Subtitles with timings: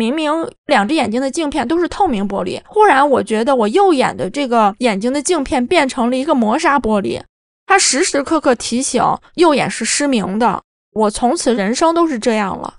[0.00, 0.32] 明明
[0.64, 7.20] 两只眼睛的镜片都是透明玻璃，忽然我觉得我右眼的这个眼睛的镜片变成了一个磨砂玻璃，
[7.66, 10.62] 它时时刻刻提醒右眼是失明的。
[10.94, 12.76] 我从此人生都是这样了。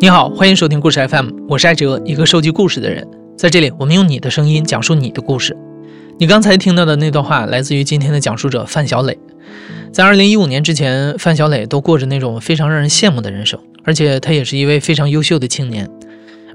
[0.00, 3.06] 你好，欢迎收听故事 FM，我是艾哲，一个收集故事的人。
[3.36, 5.54] 在这里，我们用你的声音讲述你的故事。
[6.18, 9.18] 你刚才听到的那段话来自于今天的讲述者范小磊。
[9.92, 15.86] 在二零一五年之前，范小磊都过着那种非常让人羡慕的人生，而且他也是一位非常优秀的青年。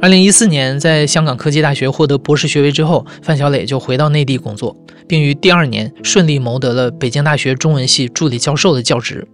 [0.01, 4.75] 二零一四年，在香港科技大学获得博士学位之后，范小磊就回到内地工作，
[5.07, 9.27] 并于第二年顺利谋得了北京大学中文系助理教授的教职。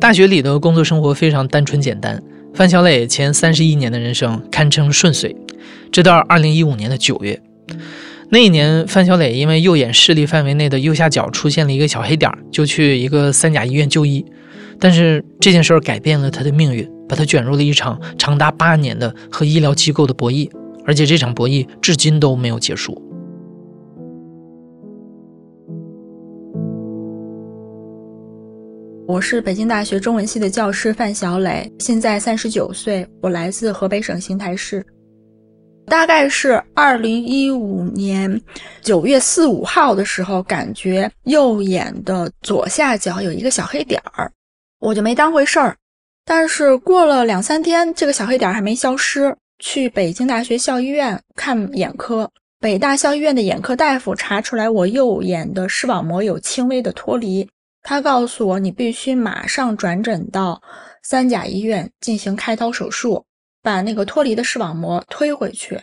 [0.00, 2.20] 大学里的工作生活非常单纯简单，
[2.54, 5.36] 范小磊前三十一年的人生堪称顺遂。
[5.92, 7.40] 直到二零一五年的九月，
[8.28, 14.24] 那一年，范小磊因为右眼视力范围内的右下角出现了一个小黑点儿，就去一个三甲医院就医。
[14.78, 16.86] 但是这件事儿改变了他的命运。
[17.08, 20.50] 把他卷入了一场长达八年的和医疗机构的博弈，
[20.84, 23.00] 而且这场博弈至今都没有结束。
[29.06, 34.84] 我是北京大学中文系的教师范小磊，现在三十九岁，我来自河北省邢台市。
[35.86, 38.40] 大概是二零一五年
[38.82, 44.30] 九月四五号的时候，感觉右眼的左下角有一个小黑点儿，
[44.80, 45.76] 我就没当回事儿。
[46.24, 49.36] 但是过了两三天，这个小黑点儿还没消失。
[49.58, 57.48] 去北京大学校医院看眼科，北大校医院的眼科大夫查出来我右眼的视网膜有轻微的脱离，
[57.82, 60.60] 他告诉我你必须马上转诊到
[61.02, 63.24] 三甲医院进行开刀手术，
[63.66, 65.76] 把那个脱离的视网膜推回去，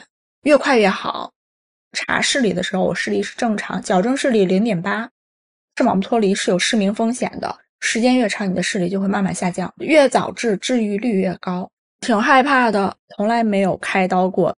[0.43, 1.33] 越快越好。
[1.91, 5.09] 查视力的时候，我视力是正常，矫正视力零点八，
[5.75, 7.59] 视网膜脱离是有失明风险的。
[7.81, 9.73] 时间越长，你的视力就会慢慢下降。
[9.79, 11.69] 越早治，治愈率越高。
[11.99, 14.55] 挺害怕的，从来没有开刀过。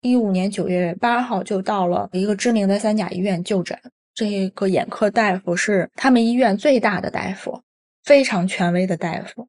[0.00, 3.78] 一五年九月八号就到了一个知名的三甲医院就诊。
[4.14, 7.60] 这个眼科大夫是他们医院最大的大夫，
[8.02, 9.46] 非常权威的大夫。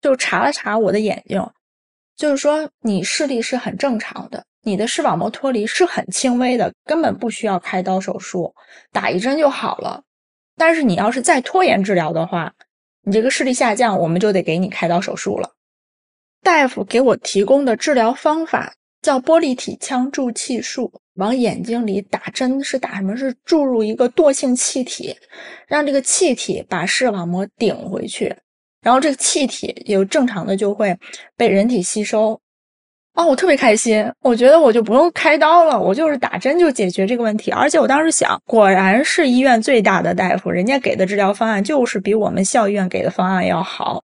[0.00, 1.48] 就查了查我的眼睛，
[2.20, 8.54] 就是说你视力是很正常的，你的视网膜脱离是很轻微的，根本不需要开刀手术，
[8.92, 10.02] 打一针就好了。
[10.54, 12.52] 但是你要是再拖延治疗的话，
[13.04, 15.48] 你这个视力下降，我们就得给你开刀手术了。
[16.42, 23.16] 大夫给我提供的治疗方法叫玻璃体腔注气术，往眼睛里打针是打什么？
[23.16, 25.16] 是注入一个惰性气体，
[25.66, 28.36] 让这个气体把视网膜顶回去，
[28.82, 30.96] 然后这个气体有正常的就会
[31.36, 32.40] 被人体吸收。
[33.14, 37.50] 哦，我特别开心，我觉得我就不用开刀了，我就是打针就解决这个问题。
[37.50, 44.02] 而且我当时想，果然是医院最大的大夫，人家给的治疗方案就是比我们校医院给的方案要好。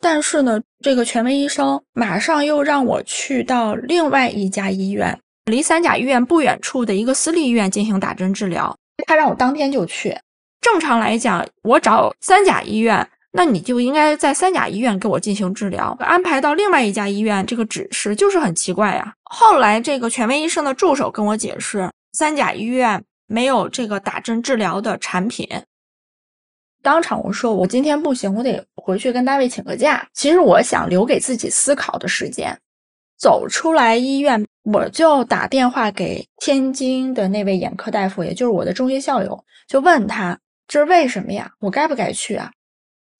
[0.00, 8.74] 但是呢，这个权威医生马上又让我去到另外一家医院，离三甲医院不远处的一个私立医院进行打针治疗。
[9.06, 10.16] 他让我当天就去。
[10.62, 13.06] 正常来讲，我找三甲医院。
[13.34, 19.14] 那你就应该在三甲医院给我进行治疗，安排到另外一家医院，这个指示就是很奇怪呀。
[19.24, 25.48] 后来这个权威医生的助手跟我解释，三甲医院没有这个打针治疗的产品。
[26.82, 30.06] 当场我说我今天不行，我得回去跟单位请个假。
[30.12, 32.54] 其实我想留给自己思考的时间。
[33.18, 41.50] 走出来医院，我就打电话给天津的那位眼科大夫，也就是我的中学校友，就问他这是为什么呀？
[41.60, 42.50] 我该不该去啊？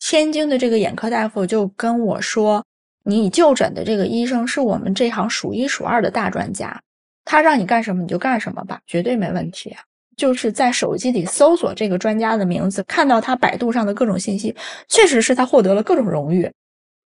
[0.04, 2.62] 天津的这个眼科大夫就跟我说
[3.06, 6.78] ：“你就诊的这个医生是我们这行数一数二的大专家，
[7.24, 9.74] 他让你干什么你就干什么吧，绝对没问题。”
[10.14, 14.54] 就是在手机里搜索这个专家的名字，看到他百度上的各种信息，
[14.88, 16.50] 确实是他获得了各种荣誉。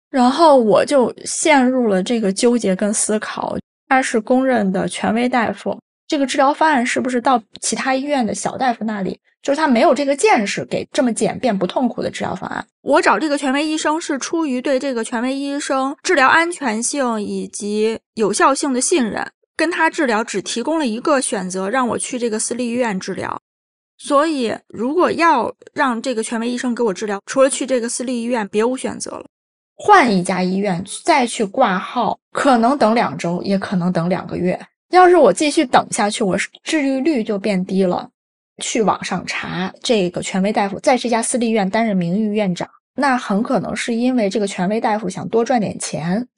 [0.09, 3.57] 然后我就陷入了这个纠结跟思考：
[3.89, 5.77] 他是公认的权威大夫，
[6.13, 9.19] 这个治疗方案是不是到其他医院的小大夫那里？
[9.41, 12.63] 就是他没有这个见识，给这么简便不痛苦的治疗方案。
[12.83, 19.27] 我找这个权威医生是出于对这个权威医生治疗安全性以及有效性的信任，
[19.57, 23.41] 跟他治疗只提供了一个选择，让我去这个私立医院治疗。
[23.97, 29.25] 所以，如果要让这个权威医生给我治疗，除了去这个私立医院，别无选择了。
[29.77, 34.61] 换一家医院再去挂号，可能等两周，也可能等两个月。
[34.93, 38.09] 要是我继续等下去，我治愈率就变低了。
[38.63, 46.29] 去网上查这个权威大夫在这家私立医院担任名誉院长，那很可能是因为这个权威大夫想多赚点钱。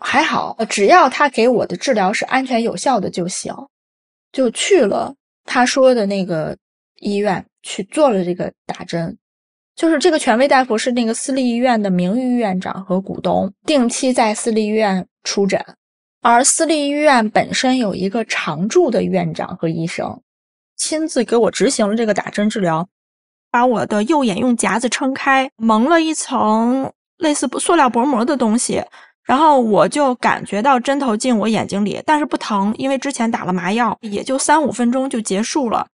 [0.00, 3.54] 还好，只要他给我的治疗是安全有效的就行，
[4.32, 5.14] 就去了
[5.44, 6.56] 他说的那个
[6.96, 9.16] 医院去做了这个打针。
[9.76, 15.64] 就是这个权威大夫是那个私立医院的名誉院长和股东，定期在私立医院出诊，
[16.22, 20.20] 而私立医院本身有一个常驻的院长和医生，
[20.76, 22.86] 亲自给我执行了这个打针治疗，
[23.50, 28.84] 把我的右眼用夹子撑开，蒙了一层类似塑料薄膜的东西，
[29.24, 35.86] 然后我就感觉到针头进我眼睛里，但是不疼，因为之前打了麻药，也就三五分钟就结束了。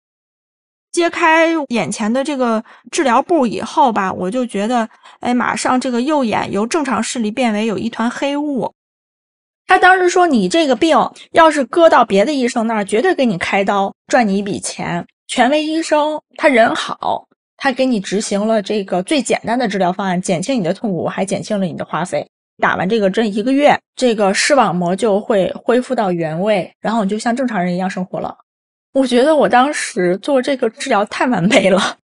[0.91, 4.89] 揭开眼前的这个治疗布以后吧，我就觉得，
[5.21, 8.73] 哎，马上这个右眼由正常视力变为有一团黑雾。
[9.67, 10.97] 他当时说：“你这个病
[11.33, 15.05] 要是搁到别的医生那儿，绝对给你开刀赚你一笔钱。
[15.27, 17.27] 权威医生他人好，
[17.57, 22.25] 他给你执行了这个最简单的治疗方案，减轻你的痛苦，还减轻了你的花费。
[22.59, 28.37] 打完这个针一个月，这个视网膜就会恢复到原位，然后你就像正常人一样生活了。”
[28.93, 31.97] 我觉得我当时做这个治疗太完美了。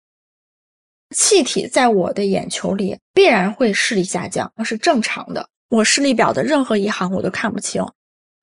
[1.15, 5.47] 气体在我的眼球里必然会视力下降，那是正常的。
[5.71, 7.81] 我视力表的任何一行我都看不清。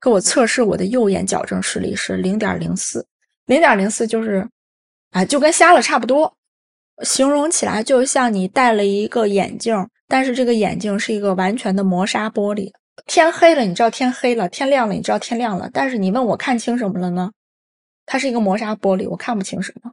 [0.01, 3.07] 给我测试我的右眼矫正视力是零点零四，
[3.45, 4.49] 零点零四就是
[5.11, 6.35] 啊，就跟瞎了差不多。
[7.03, 9.77] 形容起来就像你戴了一个眼镜，
[10.07, 12.73] 但是这个眼镜是一个完全的磨砂玻璃。
[13.05, 15.69] 天黑了，你知道天黑了；天亮了，你知道天亮了。
[15.71, 17.31] 但是你问我看清什么了呢？
[18.07, 19.93] 它是一个磨砂玻璃，我看不清什么。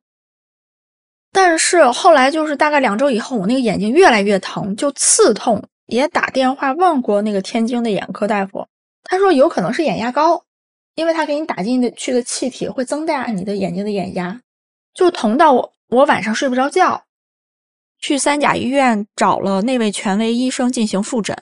[1.33, 5.61] 但是后来就是大概两周以后，我那个眼睛越来越疼，就刺痛。
[5.87, 8.67] 也打电话问过那个天津的眼科大夫，
[9.03, 10.43] 他说有可能是眼压高，
[10.95, 14.41] 因为他给你打进去的气体会增大你的眼睛的眼压，
[14.93, 17.03] 就疼到我我晚上睡不着觉。
[17.99, 21.35] 去三甲医院找了那位权威医生进行复诊，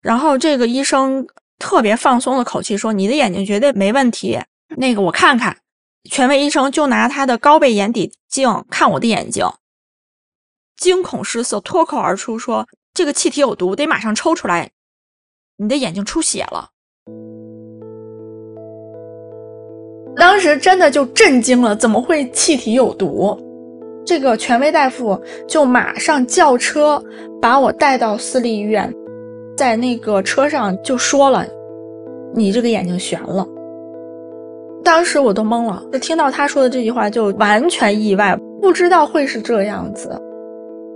[0.00, 1.26] 然后这个医生
[1.58, 4.38] 特别放松的口气说：“你的眼睛绝对没问题。”
[4.76, 5.58] 那个我看看。
[6.10, 9.46] 权威医生就拿他的高倍眼底镜看我的眼睛，
[10.76, 14.70] 惊恐失色，脱口而出说：“这个气体有毒，得马上抽出来，
[15.56, 16.70] 你的眼睛出血了。”
[20.16, 23.36] 当时真的就震惊了，怎么会气体有毒？
[24.06, 27.02] 这个权威大夫就马上叫车
[27.42, 28.92] 把我带到私立医院，
[29.56, 31.44] 在那个车上就说了
[32.32, 33.44] ：“你这个眼睛悬了。”
[34.84, 40.16] 当时我都懵了，就听到他说的这句话，就完全意外，不知道会是这样子。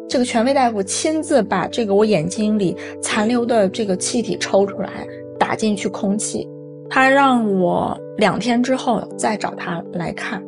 [0.09, 5.07] 这个权威大夫亲自把这个我眼睛里残留的这个气体抽出来，
[5.39, 6.49] 打进去空气。
[6.89, 10.43] 他让我两天之后再找他来看，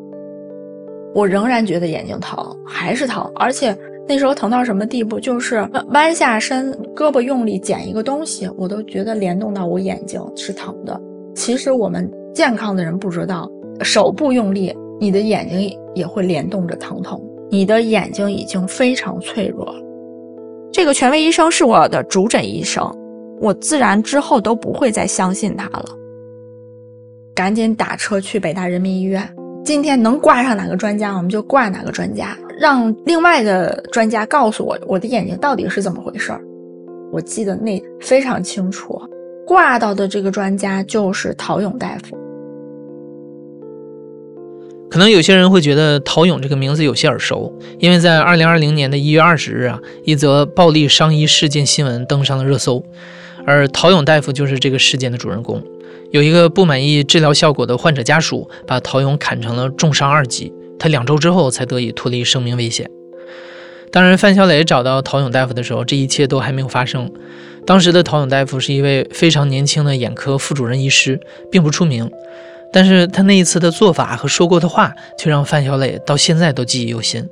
[1.15, 3.77] 我仍然觉得眼睛疼，还是疼，而且
[4.09, 10.99] 那时候疼到什么地步，就是弯下身，胳膊用力捡一个东西，我都觉得联动到我眼睛是疼的。
[11.35, 12.11] 其实我们。
[12.33, 13.51] 健康的人不知道，
[13.83, 17.21] 手部用力，你的眼睛也会联动着疼痛。
[17.51, 19.75] 你的眼睛已经非常脆弱。
[20.73, 22.89] 这个权威医生是我的主诊医生，
[23.41, 25.85] 我自然之后都不会再相信他了。
[27.35, 29.29] 赶紧打车去北大人民医院，
[29.65, 36.41] 今天能挂上哪个专家，我们就挂哪个专家，让另外的专家告诉我我的眼睛到底是怎么回事儿。
[37.13, 39.01] 我记得那非常清楚，
[39.45, 42.17] 挂到的这个专家就是陶勇大夫。
[44.91, 52.85] 可能有些人会觉得陶勇这个名字有些耳熟，因为在二零二零年的一月二十日啊，一则暴力伤医事件新闻登上了热搜，
[53.47, 55.63] 而陶勇大夫就是这个事件的主人公。
[56.11, 62.91] 有一个不满意治疗效果的患者家属，把陶勇砍成了重伤二级，他两周之后才得以脱离生命危险。
[63.93, 67.09] 当然，范小磊找到陶勇大夫的时候，这一切都还没有发生。
[67.65, 72.11] 当时的陶勇大夫是一位非常年轻的眼科副主任医师，并不出名。
[72.73, 77.29] 但是他那一次的做法和说过的话，却让范小磊到现在都记忆犹新。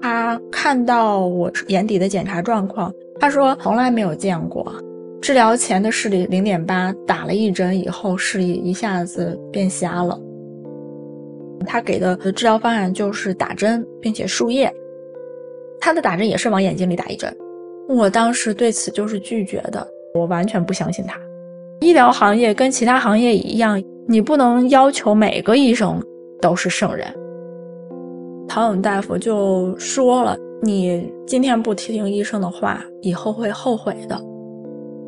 [0.00, 4.74] 他看到我眼底的检查状况，他说从来没有见过
[5.20, 10.18] 治疗前的视力零点八，打了一针以后视力一下子变瞎了。
[11.64, 14.72] 他给的治疗方案就是打针，并且输液。
[15.80, 17.32] 他的打针也是往眼睛里打一针。
[17.88, 21.20] 我当时对此就是拒绝的，我完全不相信他。
[21.82, 26.00] 医疗行业跟其他行业一样，你不能要求每个医生
[26.40, 27.06] 都是圣人。
[28.48, 34.16] 陶勇大夫就说了：“你今天不听医生的话，以后会后悔的。”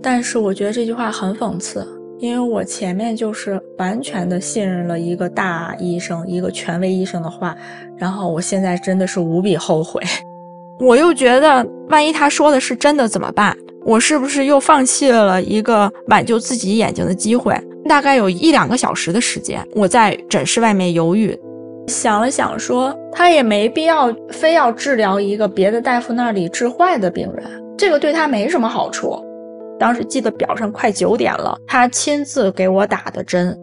[0.03, 1.87] 但是我觉得这句话很讽刺，
[2.19, 7.57] 因为我前面就是完全的信任了一个大医生、一个权威医生的话，
[7.97, 10.03] 然后我现在真的是无比后悔。
[10.81, 13.57] 我又觉得，万一他说的是真的怎么办？
[13.85, 17.55] 我是不是又放弃了一个挽救自己眼睛的机会？
[17.87, 21.39] 大概有一两个小时的时间，我在诊室外面犹豫，
[21.87, 27.45] 想了想说，他也没必要非要治疗一个别的大夫那里治坏的病人，
[27.77, 29.23] 这个对他没什么好处。
[29.79, 33.55] 当时记得表上快九点了，他亲自给我打的针。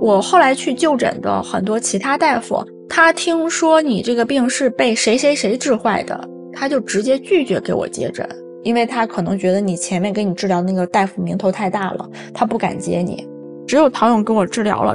[0.00, 8.28] 我后来去就诊的很多其他大夫，他听说你这个病是被谁谁谁治坏的，他就直接拒绝给我接诊，
[8.66, 13.24] 因为他可能觉得你前面给你治疗那个大夫名头太大了，他不敢接你。
[13.64, 14.92] 只有陶勇给我治疗了。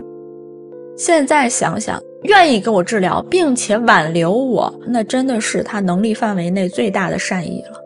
[0.98, 7.80] 现在想想，愿意给我治疗并且挽留我，那真的是他能力范围内最大的善意了。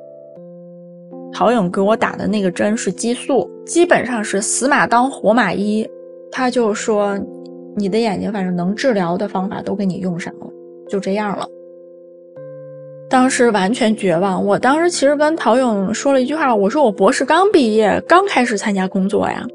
[1.32, 5.88] 陶勇给我打的那个针是激素，基本上是死马当活马医。
[6.32, 7.16] 他就说
[7.78, 10.48] ：“你的眼睛反正能治疗的方法都给你用上了，
[10.90, 11.48] 就这样了。”
[13.10, 14.44] 当时完全绝望。
[14.44, 19.46] 我当时其实跟陶勇说了一句话，我说：“我博士刚毕业，刚开始参加工作呀。”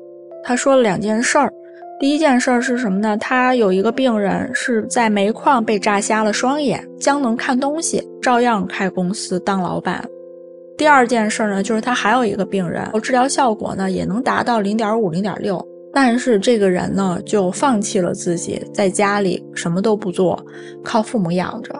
[0.45, 1.53] 他说了两件事儿。
[1.99, 3.15] 第一件事儿是什么呢？
[3.19, 10.03] 他有一个病人是在煤矿被炸瞎了双眼，将能看东西，照样开公司当老板。
[10.79, 15.63] 第二件事呢，就是他还有一个病人，治疗效果呢也能达到零点五、零点六。
[15.93, 20.43] 但是这个人呢，就放弃了自己，在家里什么都不做，
[20.83, 21.75] 靠父母养着。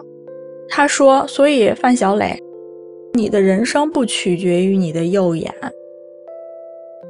[0.73, 2.39] 他说：“所以范小磊，
[3.13, 5.53] 你的人生不取决于你的右眼。”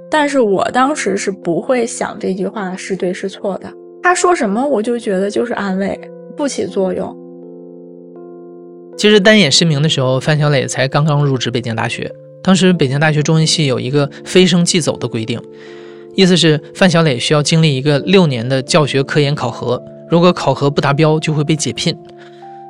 [0.10, 3.72] 但是我当时是不会想这句话是对是错的。
[4.02, 5.98] 他说什么，我就觉得就是安慰，
[6.36, 7.16] 不起作用。
[8.98, 12.12] 其实单眼失明的时候，范小磊才刚刚入职北京大学。
[12.44, 15.40] 当时北京大学中文系有一个非升即走的规定。
[16.16, 21.96] 意思是范小磊需要经历一个六年的教学科研考核，如果考核不达标，就会被解聘。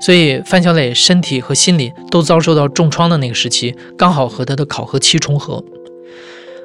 [0.02, 5.64] 所以范小磊身体和心理都遭受到重创的那个时期，刚好和他的考核期重合。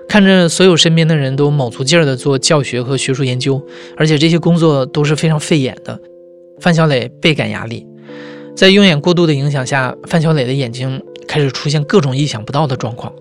[0.09, 3.61] 看着所有身边的人都卯足劲儿的做教学和学术研究，
[3.97, 6.01] 而且这些工作都是非常费眼的，
[6.61, 7.87] 范小磊倍感压力。
[8.57, 13.13] 在用眼过度的影响下，范小磊的眼睛开始出现各种意想不到的状况。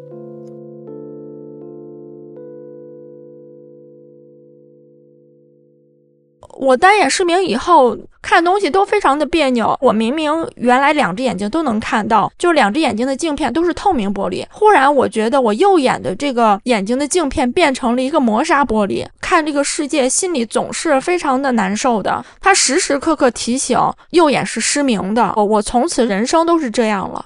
[6.56, 9.78] 我单眼失明以后看东西都非常的别扭。
[9.82, 14.46] 我明明原来两只眼睛都能看到，就两只眼睛的镜片都是透明玻璃。
[14.50, 22.24] 忽然我觉得我右眼的这个眼睛的镜片变成了一个磨砂玻璃，看这个世界心里总是非常的难受的。
[22.40, 23.78] 它时时刻刻提醒
[24.12, 25.34] 右眼是失明的。
[25.36, 27.26] 我我从此人生都是这样了。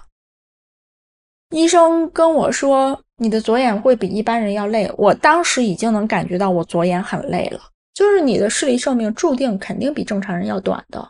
[1.56, 4.92] 医生跟我说，你的左眼会比一般人要累。
[4.98, 7.60] 我当时已经能感觉到我左眼很累了。
[7.94, 11.10] 就是你的视力寿命注定肯定比正常人要短的，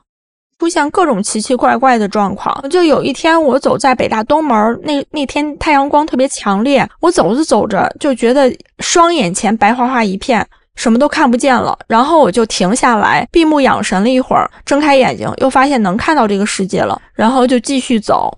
[0.57, 2.67] 出现各种奇奇怪怪的状况。
[2.69, 10.45] 就有一天我走在北大东门，那那天太阳光特别强烈，我走着走着就觉得双眼前白花花一片，
[10.75, 11.77] 什么都看不见了。
[11.87, 18.35] 然后我就停下来，闭目养神了一会儿，睁开眼睛又发现能看到这个世界了，然后就继续走。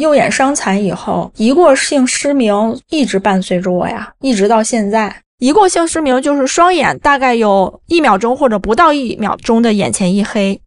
[0.00, 5.14] 右眼伤残以后，一过性失明一直伴随着我呀，一直到现在。
[5.42, 10.60] 一过性失明就是双眼大概有一秒钟或者不到一秒钟的眼前一黑，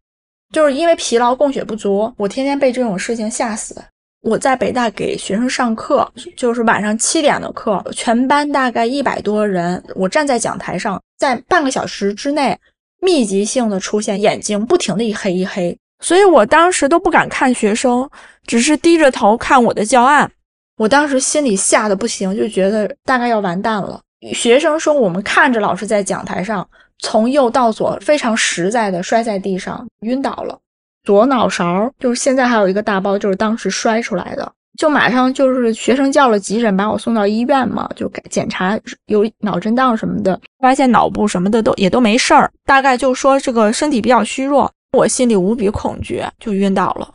[0.52, 2.14] 就是因为疲劳供血不足。
[2.18, 3.82] 我天天被这种事情吓死。
[4.20, 6.06] 我在北大给学生上课，
[6.36, 12.60] 就是晚上七点的课，全班大概一百多人，我站在讲台上，在半个小时之内
[13.00, 18.10] 密集性的出现眼睛不停的一黑一黑，所以我当时都不敢看学生，
[18.46, 20.30] 只是低着头看我的教案。
[20.76, 24.02] 我当时心里吓得不行，就觉得大概要完蛋了。
[24.34, 26.68] 学生说：“我们看着老师在讲台上
[27.00, 30.60] 从右到左非常实在的摔在地上，晕倒了。
[31.04, 34.52] 左脑勺就是现在还有一个大包，就是当时摔出来的。
[34.78, 44.70] 就马上就是学生叫了急诊，把我送到医院嘛，就检查有脑震荡什么的，发现脑部什么的都也都没事儿，大概就说这个身体比较虚弱。
[44.92, 47.14] 我心里无比恐惧，就晕倒了。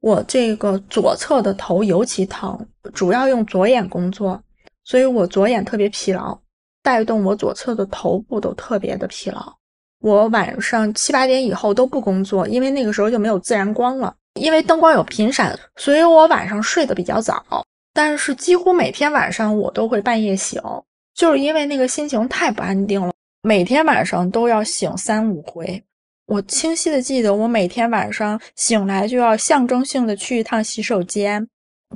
[0.00, 4.40] 我这个左侧的头尤其疼，主要用左眼工作。”
[4.86, 6.38] 所以我左眼特别疲劳，
[6.82, 9.52] 带动我左侧的头部都特别的疲劳。
[10.00, 14.14] 我晚上七八点以后都不工作，因为那个时候就没有自然光了。
[14.40, 17.44] 因为灯光有频闪，所以我晚上睡得比较早。
[17.92, 20.62] 但是几乎每天晚上我都会半夜醒，
[21.14, 23.12] 就是因为那个心情太不安定了，
[23.42, 25.82] 每天晚上都要醒三五回。
[26.26, 31.48] 我清晰的记得，我每天晚上醒来就要象征性的去一趟洗手间。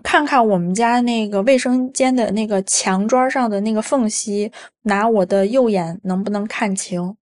[0.03, 4.51] 看看我们家那个卫生间的那个墙砖上的那个缝隙，
[4.83, 7.17] 拿我的右眼能不能看清？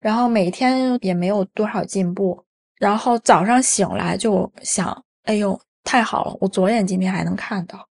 [0.00, 2.44] 然后每天也没有多少进步。
[2.78, 7.86] 然后早上醒来就想，哎呦，太好了，我左眼今天还能看到。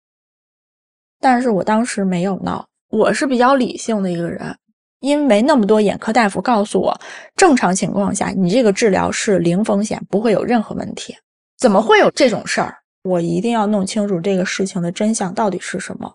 [1.21, 4.57] 但是我当时没有闹，我是比较理性的一个人，
[5.01, 6.99] 因为那么多眼科大夫告诉我，
[7.35, 11.15] 正常情况下你这个治疗是零风险，不会有任何问题。
[11.59, 12.79] 怎么会有这种事儿？
[13.09, 16.15] 我一定要弄清楚这个事情的真相到底是什么。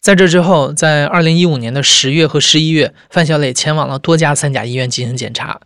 [0.00, 5.60] 在这之后，在二零一五年的十月和十一月，范小磊前往了多家三甲医院进行检查。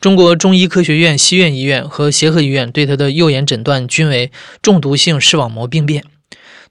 [0.00, 6.04] 中国中医科学院西苑医院和协和医院对他的右眼诊断均为中毒性视网膜病变，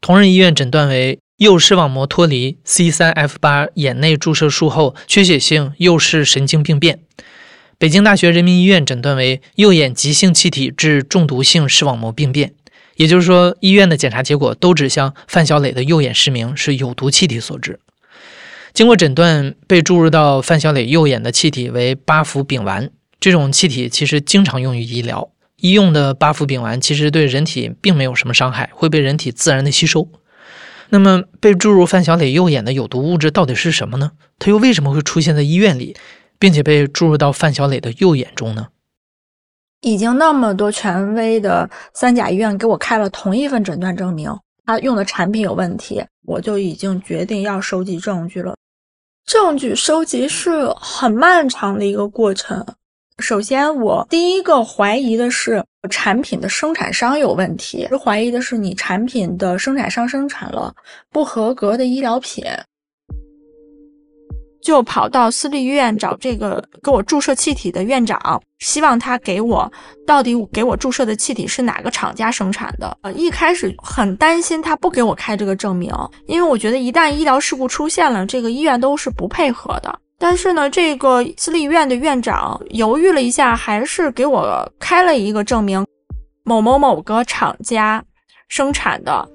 [0.01, 7.01] 同仁医院诊断为右视网膜脱离 C3F8 眼内注射术后缺血性右视神经病变。
[7.77, 12.56] 北京大学人民医院诊断为右眼急性气体致中毒性视网膜病变。
[13.00, 17.79] 也就是说，医院的检查结果都指向范小磊的右眼失明是有毒气体所致。
[18.74, 22.89] 经过诊断，被注入到范小磊右眼的气体为八氟丙烷。
[23.18, 25.29] 这种气体其实经常用于医疗，
[25.62, 30.10] 医用的八氟丙烷其实对人体并没有什么伤害，会被人体自然的吸收。
[30.89, 34.12] 那么，被注入范小磊右眼的有毒物质到底是什么呢？
[34.38, 35.96] 它又为什么会出现在医院里，
[36.38, 38.68] 并且被注入到范小磊的右眼中呢？
[39.82, 44.32] 已经那么多权威的三甲医院给我开了同一份诊断证明，
[44.66, 48.56] 他用的产品有问题，我就已经决定要收集证据了。
[49.26, 52.66] 证据收集是很漫长的一个过程。
[53.20, 60.74] 首先，我第一个怀疑的是产品的生产商有问题，怀疑的是你产品的生产商生产了
[61.12, 62.46] 不合格的医疗品，
[64.62, 69.72] 就跑到私立医院找这个给我注射气体的院长，希望他给我
[70.06, 72.98] 到底给我注射的气体是哪个厂家生产的。
[73.01, 75.94] 呃，一开始很担心他不给我开这个证明，
[76.28, 80.00] 因为我觉得一旦医疗事故出现了，这个医院都是不配合的。
[80.18, 85.86] 但是呢，这个私立医院的院长犹豫了一下，还是给我开了一个证明，
[86.44, 88.04] 某某某个厂家
[88.50, 89.25] 生产的。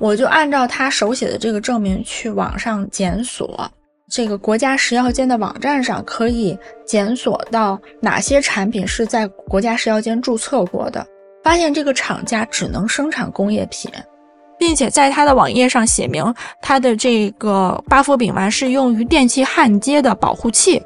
[0.00, 3.70] 我就按照他手写的这个证明去网上检索，
[4.08, 11.04] 这个国家食药监的网站上可以检索到哪些产品是在国家食药监注册过的，
[11.42, 13.90] 发现这个厂家只能生产工业品。
[14.58, 20.80] 并且在它的网页上写明，它的这个巴氟丙烷是用于电器焊接的保护器。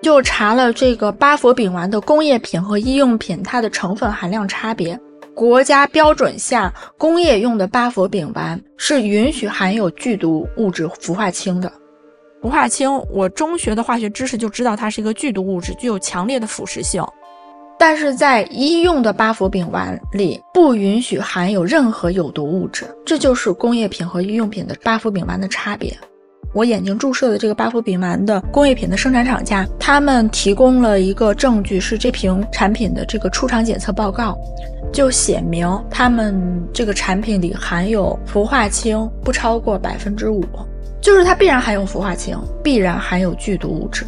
[0.00, 4.98] 就查了这个巴氟丙烷的工业品和医用品，它的成分含量差别。
[5.34, 11.70] 国家标准下，工业用的巴氟丙烷是允许含有剧毒物质氟化氢的。
[12.42, 17.00] 氟化氢，我中学的化学知识就知道它是一个剧毒物质，具有强烈的腐蚀性。
[17.78, 25.96] 但是在医用的巴氟丙烷里不允许含有任何有毒物质，这就是工业品和医用品的巴氟丙烷的差别。
[26.52, 34.36] 我眼睛注射的这个巴氟丙烷的工业品的生产厂家，他们提供了一个证据，是这瓶产品的这个出厂检测报告，
[34.92, 36.36] 就写明他们
[36.72, 40.44] 这个产品里含有氟化氢不超过百分之五，
[41.02, 44.06] 就是它必然含有氟化氢，必然含有剧毒物质。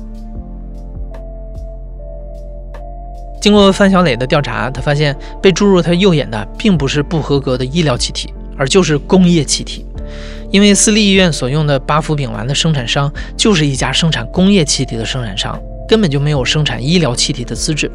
[3.42, 9.84] 经过范小磊的调查，他发现被注入他右眼的并不是不合格的医疗气体，而就是工业气体。
[10.50, 17.90] 因为私立医院所用的巴氟丙烷的生产商就是一家生产工业气体的生产商，根本就没有生产医疗气体的资质。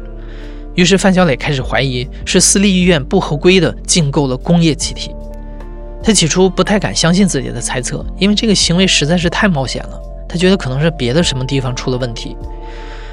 [0.76, 5.10] 于是范小磊开始怀疑是私立医院不合规的进购了工业气体。
[6.02, 10.00] 他起初不太敢相信自己的猜测，因为这个行为实在是太冒险了。
[10.28, 12.36] 他觉得可能是别的什么地方出了问题。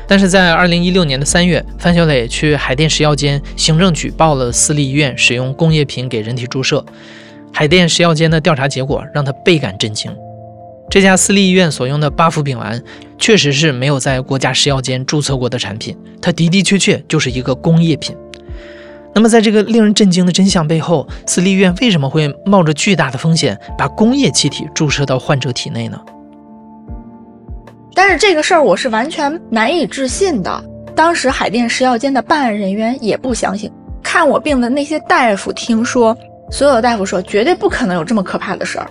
[0.08, 6.84] 但是在二零一六年的三月，范小磊去海淀食药监行政举报了私立医院使用工业品给人体注射。
[7.52, 10.10] 海淀食药监的调查结果让他倍感震惊。
[10.90, 12.82] 这家私立医院所用的巴氟丙烷
[13.18, 18.16] 确实是没有在国家食药监注册过的产品，它的的确确就是一个工业品。
[19.18, 26.00] 那么，在这个令人震惊的真相背后，私立医院为什么会冒着巨大的风险把工业气体注射到患者体内呢？
[27.96, 30.64] 但是这个事儿我是完全难以置信的。
[30.96, 33.72] 当时海淀食药监的办案人员也不相信，
[34.04, 36.16] 看我病的那些大夫听说，
[36.52, 38.88] 所有的大夫说绝对不可能有这么可怕的事儿。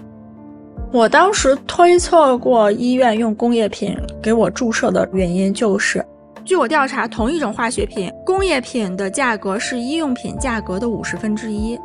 [0.90, 6.04] 我当时推测过医院用工业品给我注射的原因，就是
[6.46, 11.76] 据我调查，同一种化学品，工业品的价格是医用品价格的五十分之一，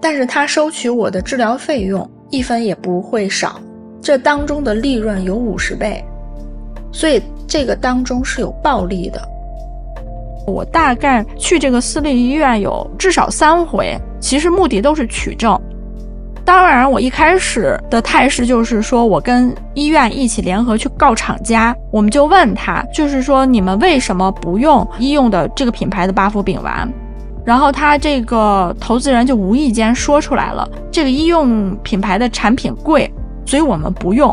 [0.00, 3.60] 但是他收取我的治疗费用一分也不会少，
[4.00, 6.04] 这当中的利润有五十倍。
[6.92, 9.20] 所以这个当中是有暴利的。
[10.46, 15.60] 我大概去这个私立医院有至少三回，其实目的都是取证。
[16.46, 21.74] 当然，我一开始的态势就是说我跟医院一起联合去告厂家。
[21.90, 26.88] 我们就问他，就是说你们为什么不用医用的这个品牌的巴氟丙烷？
[27.44, 33.12] 然后他这个投资人就无意间说出来了，这个医用品牌的产品贵，
[33.44, 34.32] 所以我们不用。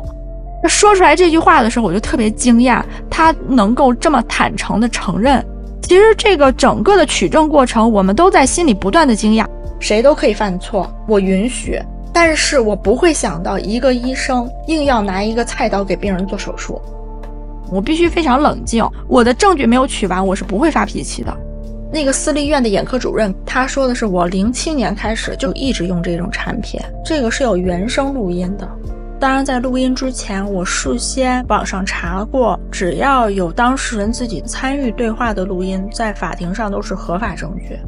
[0.70, 5.44] 说出来这句话的时候，我就特别惊讶，他能够这么坦诚的承认。
[5.82, 9.46] 其实这个整个的取证过程，我们都在心里不断的惊讶。
[9.80, 11.78] 谁都可以犯错，我允许，
[12.14, 16.80] 但是我不会想到一个医生硬要拿一个菜刀给病人做手术。
[17.72, 21.36] 我必须非常冷静，我的证据没有取完，我是不会发脾气的。
[21.92, 28.68] 那个私立医院的眼科主任，他说的是我零七年开始就一直用这种产品，这个是有原声录音的。
[29.20, 37.80] 当然，在录音之前，我事先网上查过，只要有当事人自己参与对话的录音，在法庭上都是合法证据。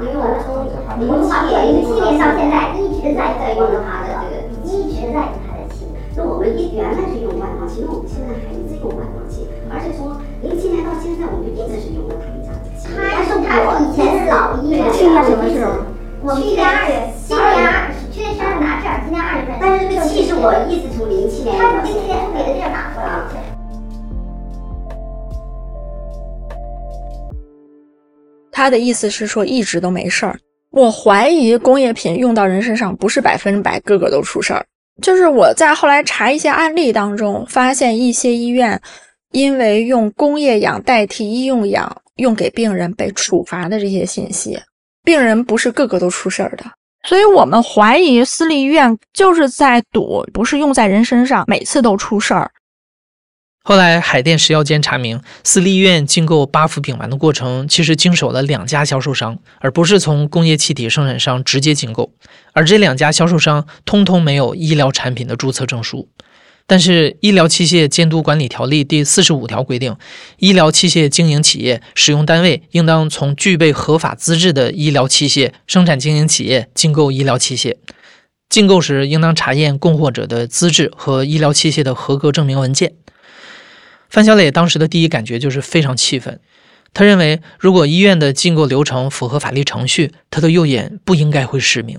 [0.00, 0.66] 因为我从
[0.98, 5.88] 零七年、零七年到现在一直在在用他的这个，一直在用它的气。
[6.16, 12.88] 那我们一原来是用万方气，那我们现在还一直用万方气，而且从零七年到现在，我们就一直是用的他们家的气。
[12.96, 15.70] 但是我以前是老医院，去年什么时候？
[16.36, 17.88] 去年二月，今年二。
[18.12, 19.56] 去年十二拿证，今年二月份。
[19.60, 23.40] 但是这个气是我一直从零七年，他从零七年从别的地儿拿过来的。
[28.50, 30.36] 他的意思是说一直都没事儿。
[30.70, 34.64] 我怀疑工业品用到人身上不是百分之百个个都出事儿。
[35.02, 38.80] 就是我在后来查一些案例当中，发现一些医院
[39.32, 44.58] 因为用工业氧代替医用氧用给病人被处罚的这些信息，
[45.02, 46.64] 病人不是个个都出事儿的。
[47.08, 52.50] 所以我们怀疑私立医院就是在赌，不是用在人身上，每次都出事儿。
[53.62, 62.10] 后来海淀食药监查明，私立医院进购八氟丙烷的过程其实经手了两家销售商，而不是从工业气体生产商直接进购。
[62.52, 66.08] 而这两家销售商通通没有医疗产品的注册证书。
[66.66, 69.94] 但是《医疗器械监督管理条例》第四十五条规定，
[70.38, 77.76] 医疗器械经营企业使用单位应当从具备合法资质的医疗器械生产经营企业进购医疗器械。
[78.48, 82.94] 进购时应当查验供货者的资质和医疗器械的合格证明文件。
[84.10, 86.40] 范小磊当时的第一感觉就是非常气愤，
[86.92, 91.98] 他认为如果医院的进购流程符合法律程序，他的右眼不应该会失明。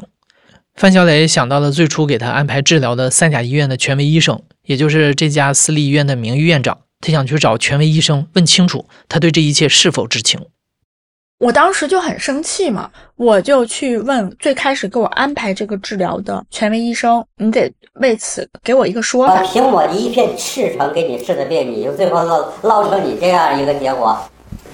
[0.75, 6.79] 范小磊想到了最初给他安排治疗的三甲医院的权威医生，也就是这家私立医院的名誉院长。
[6.99, 10.39] 他想去找权威医生问清楚，他对这一切是否知情。
[11.41, 19.41] 我当时就很生气嘛，我就去问最开始给我安排这个治疗的权威医生，你得为此给我一个说法。
[19.41, 24.15] 凭我一片赤诚给你治的病，你就最后捞捞成你这样一个结果。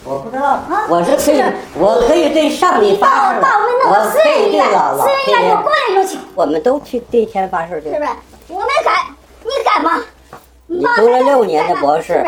[0.03, 1.41] 我不知道，啊我是可以，
[1.79, 3.39] 我可以对上帝发誓，
[3.87, 5.57] 我可以对老老天爷。
[6.35, 7.93] 我们都去对天发誓去。
[7.93, 8.09] 是不是？
[8.49, 8.91] 我没改，
[9.41, 10.03] 你敢吗？
[10.65, 12.21] 你读了六年的博士，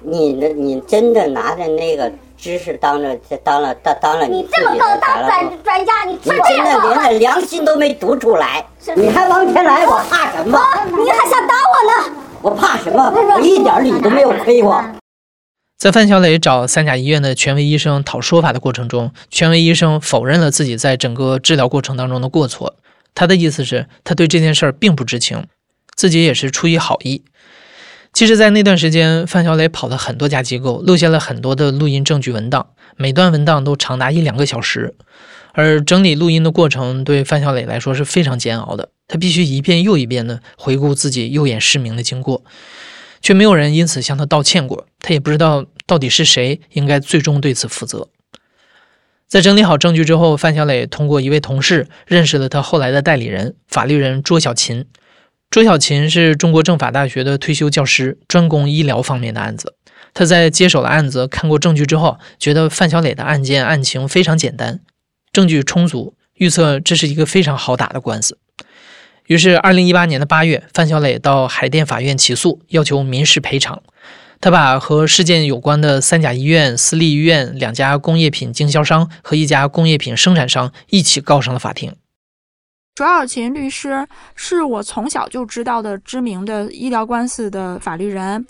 [0.00, 10.58] 你的，你真的拿着那个知识当着当了当当了你这么高当专专家，你真的连点良心都没读出来，你还往前来，我怕什么？
[10.90, 12.16] 你还想打我呢？
[12.42, 13.12] 我怕什么？
[13.34, 14.84] 我一点理都没有亏过。
[15.78, 22.76] 在范小磊找三甲医院的权威医生讨说法的过程中，权威医生否认了自己在整个治疗过程当中的过错。
[23.14, 25.46] 他的意思是，他对这件事儿并不知情，
[25.94, 27.24] 自己也是出于好意。
[28.16, 34.94] 其实，在那段时间，范小磊跑了很多家机构，录下了很多的录音证据文档，每段文档都长达一两个小时。
[35.52, 42.42] 而整理录音的过程对范小磊来说是非常煎熬的，他必须一遍又一遍地回顾自己右眼失明的经过。
[43.20, 48.08] 却没有人因此向他道歉过，他也不知道到底是谁应该最终对此负责。
[49.28, 54.86] 在整理好证据之后，范小磊通过一位同事认识了他后来的代理人法律人卓小琴。
[55.56, 59.74] 周小琴是中国政法大学的退休教师，专攻医疗方面的案子。
[60.12, 64.80] 他在接手了案子、看过证据之后，觉得范小磊的案件案情非常简单，
[65.32, 68.36] 证据充足，预测这是一个非常好打的官司。
[69.28, 73.82] 于是，二零一八年的八月，范小磊到海淀法院起诉，要求民事赔偿。
[74.42, 81.94] 他把和事件有关的三甲医院、私立医院、两家工业品经销商和一家工业品生产商一起告上了法庭。
[82.96, 88.42] 卓小琴律师是我从小就知道的知名的医疗官司的法律人，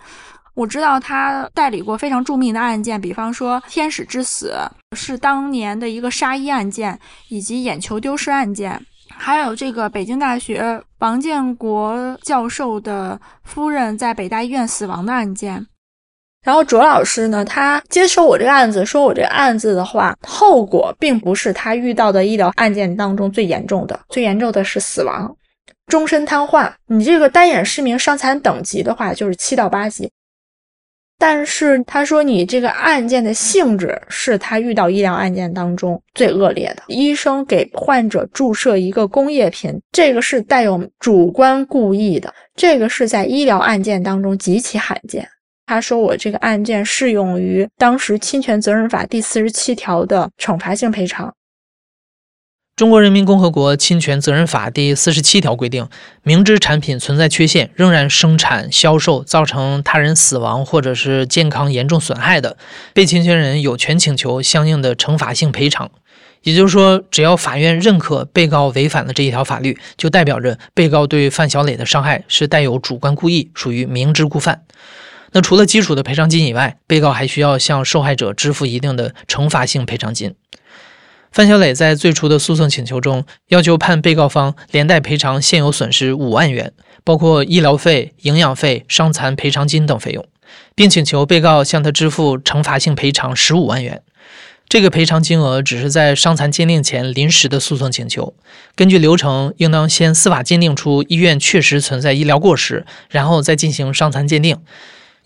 [0.55, 4.55] 我知道他代理过非常著名的案件，比方说“天使之死”
[4.97, 6.97] 是当年的一个杀医案件，
[7.29, 8.81] 以及眼球丢失案件。
[9.09, 15.67] 还有这个北京大学王建国教授的夫人在北大医院死亡的案件，
[16.47, 25.37] 然后卓老师呢，他接手我这个案子，说我这个案子的话，后果并不是他遇到的医疗案件当中最严重的，最严重的是死亡，
[25.89, 26.73] 终身瘫痪。
[26.87, 30.09] 你这个单眼失明伤残等级的话，就是七到八级。
[31.19, 36.85] 但是他说你这个案件的性质是他遇到医疗案件当中最恶劣的。
[36.87, 45.27] 医生给患者注射一个工业品，这个是带有主观故意的，这个是在医疗案件当中极其罕见。
[45.67, 51.35] 他说我这个案件适用于当时侵权责任法第四十七条的惩罚性赔偿。
[52.77, 55.89] 中国人民共和国侵权责任法第四十七条规定，
[56.23, 62.57] 明知产品存在缺陷，仍然生产、销售，造成他人死亡或者是健康严重损害的，
[62.93, 65.91] 被侵权人有权请求相应的惩罚性赔偿。
[66.43, 74.63] 也就是说，只要法院认可被告违反了这一条法律，就代表着被告对范小磊的伤害是带有主观故意，属于明知故犯。
[75.37, 80.35] 那除了基础的赔偿金以外，被告还需要向受害者支付一定的惩罚性赔偿金。
[81.31, 86.73] 范小磊在最初的诉讼请求中，要求判被告方连带赔偿现有损失五万元，
[87.05, 90.25] 包括医疗费、营养费、伤残赔偿金等费用，
[90.75, 94.01] 并请求被告向他支付惩罚性赔偿十五万元。
[94.71, 98.33] 这个赔偿金额只是在伤残鉴定前临时的诉讼请求。
[98.75, 104.57] 根据流程，应当先司法鉴定出医院确实存在医疗过失，然后再进行伤残鉴定。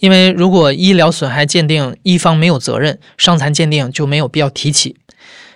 [0.00, 4.96] 因为如果医疗损害鉴定一方没有责任，伤残鉴定就没有必要提起。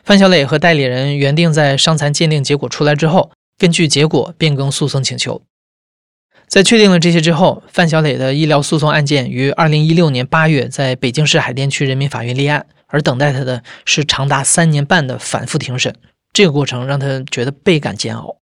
[0.04, 5.42] 范小磊和代理人原定在伤残鉴定结果出来之后，根据结果变更诉讼请求。
[6.46, 15.94] 在确定了这些之后，范小磊的医疗诉讼案件于二零一六年八月在北京市海淀区人民法院立案，而等待他的是长达三年半的反复庭审。
[16.34, 18.36] 这个过程让他觉得倍感煎熬。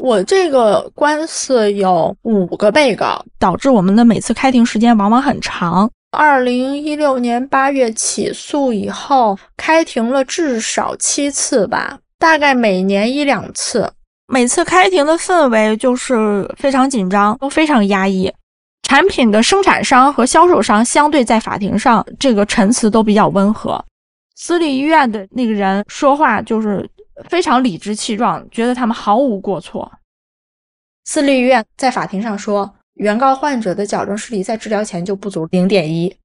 [0.00, 5.90] 我这个官司有五个被告，导致我们的每次开庭时间往往很长。
[6.16, 13.90] 二零一六年八月起诉以后，开庭了至少七次吧，大概每年一两次。
[14.26, 18.32] 每次开庭的氛围就是非常紧张，都非常压抑。
[18.82, 23.82] 产品的生产商和销售商相对在法庭上这个陈词都比较温和。
[24.36, 26.88] 私立医院的那个人说话就是
[27.28, 29.90] 非常理直气壮，觉得他们毫无过错。
[31.04, 32.74] 私立医院在法庭上说。
[32.94, 36.16] 原告患者的矫正视力在治疗前就不足零点一，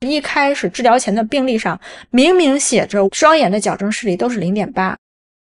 [0.00, 4.94] 一开始治疗前的病历上明明写着双眼的矫正视力都是零点八，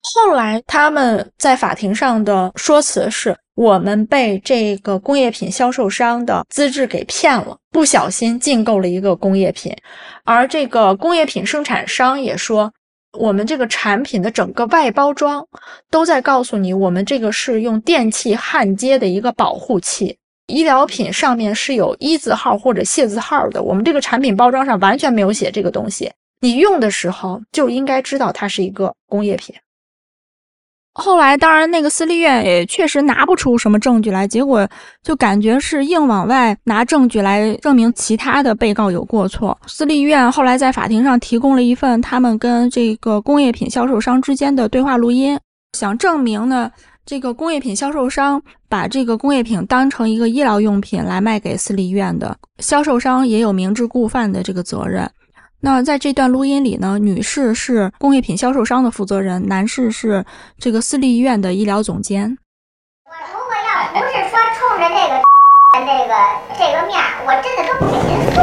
[0.03, 9.72] 后来他们在法庭上的说辞是我们被这个工业品销售商的资质给骗了，不小心进购了一个工业品，
[10.25, 12.72] 而这个工业品生产商也说
[13.18, 15.46] 我们这个产品的整个外包装
[15.90, 20.16] 都在告诉你，我们这个是用电器焊接的一个保护器。
[20.46, 26.12] 医疗品上面是有一字号或者械字号的，我们这个产品包装上完全没有写这个东西。
[26.40, 29.55] 你用的时候就应该知道它是一个工业品。
[30.98, 34.66] 后来，当然那个私立医院也确实拿不出什么证据来，结果
[35.02, 39.56] 就感觉是硬往外拿证据来证明其他的被告有过错。
[39.66, 45.38] 私立医院后来在法庭上提供了一份他们跟这个工业品销售商之间的对话录音，
[45.78, 46.70] 想证明呢。
[47.04, 55.09] 这个工业品销售商把这个工业品当成一个医疗用品来卖给私立医院的销售商也有明知故犯的这个责任。
[55.61, 60.25] 那在这段录音里呢，女士是工业品销售商的负责人，男士是
[60.59, 62.38] 这个私立医院的医疗总监。
[63.05, 65.23] 我如果要不是说冲着那个
[65.85, 66.14] 那个
[66.59, 68.42] 这个面，我真的都不给您送。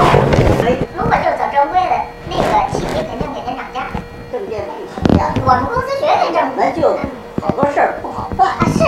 [0.98, 1.96] 如果就走正规的，
[2.30, 3.88] 那个企业肯定给您涨价。
[4.32, 4.72] 证件不
[5.14, 5.34] 起呀。
[5.46, 6.66] 我们公司绝对正规。
[6.66, 6.98] 那就。
[7.42, 8.64] 好多事儿不好办啊！
[8.74, 8.86] 是，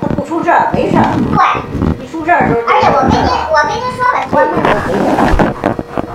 [0.00, 1.02] 他不出事儿没事儿。
[1.34, 2.60] 对，一出事儿时候。
[2.60, 5.18] 而且我跟您，我跟您说吧，我们没有医疗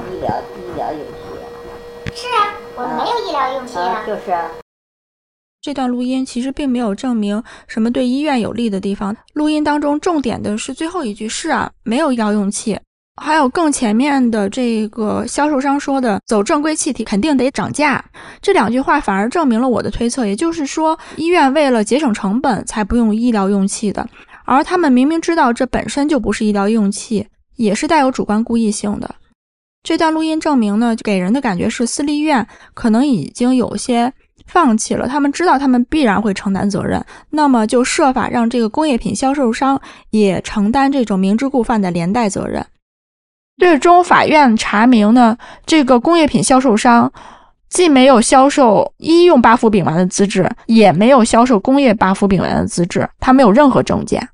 [0.07, 0.31] 医疗
[2.75, 4.03] 我们没有医疗用器啊。
[4.05, 4.49] 就是啊。
[5.61, 9.15] 这段录音其实并没有证明什么对医院有利的地方。
[9.33, 12.77] 录音当中重点的是最后一句：是啊，没有医疗用器。
[13.21, 18.03] 还有更前面的这个销售商说的“走正规气体肯定得涨价”
[18.41, 20.25] 这两句话，反而证明了我的推测。
[20.25, 24.05] 也就是说，医院为了节省成本才不用医疗用气的，
[24.45, 29.15] 而他们明明知道这本身就不是医疗用气，也是带有主观故意性的。
[29.83, 34.13] 这段录音证明呢，给人的感觉是私立医院可能已经有些
[34.47, 42.65] 放弃了，他们知道他们必然会承担责任，那么就设法让这个工业品销售商也承担这种明知故犯的连带责任。
[43.57, 47.11] 最终，法院查明呢，这个工业品销售商
[47.69, 54.25] 既没有销售医用八氟丙烷的资质，也没有销售工业八氟丙烷的资质，他没有任何证件。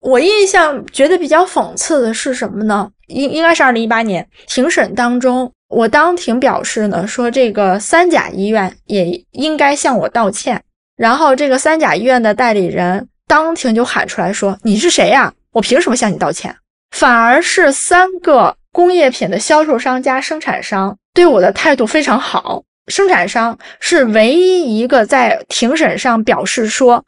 [0.00, 2.90] 我印象觉得比较讽刺的是什么呢？
[3.06, 10.62] 应应该是二零一八年庭审当中，我当庭表示呢，说这个三甲医院也应该向我道歉。
[10.96, 15.32] 然后这个三甲医院的代理人当庭就喊出来说：“你是谁呀？
[15.52, 16.54] 我凭什么向你道歉？”
[16.96, 22.62] 反而是三个工业品的销售商加生产商对我的态度非常好。
[22.88, 27.04] 生产商是唯一一个在庭审上表示说，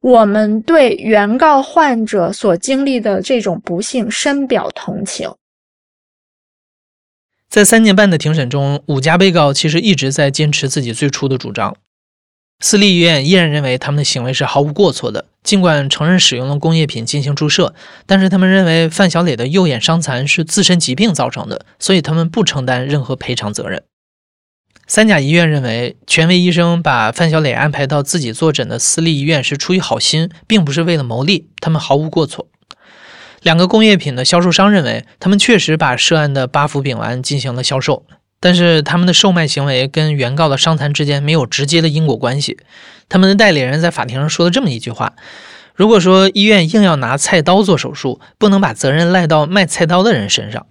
[0.00, 5.32] 我们对原告患者所经历的这种不幸深表同情。
[7.48, 11.76] 在三年半的庭审中，五家被告其实一直在坚持自己最初的主张。
[12.60, 17.74] 私立医院依然认为他们的行为是毫无过错的，尽管承认使用了工业品进行注射，
[18.06, 23.82] 但是他们认为范小磊的右眼伤残是自身疾病造成的，所以他们不承担任何赔偿责任。
[24.86, 32.48] 三甲医院认为，权威医生把范小磊安排到自己坐诊的私立医院是出于好心，并不是为了牟利，他们毫无过错。
[33.42, 38.04] 两个工业品的销售商认为，他们确实把涉案的巴氟丙烷进行了销售。
[38.40, 42.58] 但是他们的售卖行为跟原告的伤残之间没有直接的因果关系。
[43.08, 45.14] 他们的代理人在法庭上说了这么一句话
[45.74, 50.66] ：“如果说医院硬要拿菜刀做手术，不能把责任赖到卖菜刀的人身上。”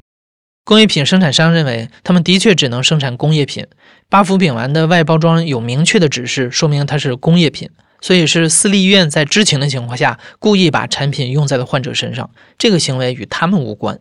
[0.64, 3.66] 工业品生产商认为，他们的确只能生产工业品。
[4.14, 12.30] 八氟丙烷的外包装有明确的指示，说明它是工业品，所以是私立医院在知情的情况下故意把产品用在了患者身上。
[12.60, 14.00] 这个行为与他们无关。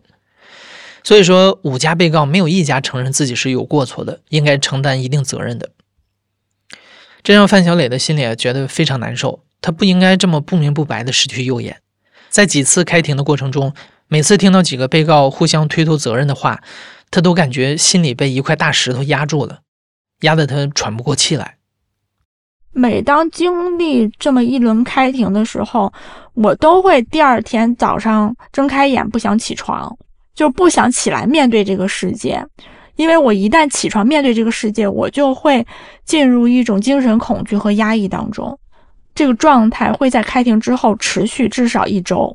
[1.03, 5.71] 所以说，五家被告没有一家承认自己是有过错的，应该承担一定责任的。
[7.23, 9.43] 这让范小磊的心里觉得非常难受。
[9.63, 11.79] 他不应该这么不明不白的失去右眼。
[12.29, 13.73] 在几次开庭的过程中，
[14.09, 16.63] 每次听到几个被告互相推脱责任的话，
[17.11, 19.61] 他都感觉心里被一块大石头压住了，
[20.23, 21.57] 压得他喘不过气来。
[22.73, 25.93] 每当经历这么一轮开庭的时候，
[26.35, 29.97] 我都会第二天早上睁开眼不想起床。
[30.35, 32.43] 就不想起来面对这个世界，
[32.97, 35.65] 因为我一旦起床面对这个世界，我就会
[36.07, 38.59] 进入一种精神恐惧和压抑当中。
[39.15, 42.35] 这个状态会在开庭之后持续至少一周，